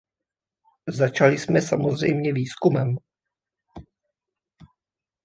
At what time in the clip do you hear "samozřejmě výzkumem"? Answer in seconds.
1.61-2.97